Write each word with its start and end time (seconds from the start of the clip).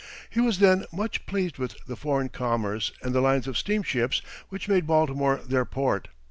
He 0.31 0.41
was 0.41 0.57
then 0.57 0.85
much 0.91 1.27
pleased 1.27 1.59
with 1.59 1.75
the 1.85 1.95
foreign 1.95 2.29
commerce 2.29 2.91
and 3.03 3.13
the 3.13 3.21
lines 3.21 3.45
of 3.47 3.55
steamships 3.55 4.23
which 4.49 4.67
made 4.67 4.87
Baltimore 4.87 5.41
their 5.45 5.63
port. 5.63 6.07